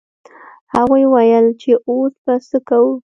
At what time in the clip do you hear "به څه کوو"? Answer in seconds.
2.23-2.93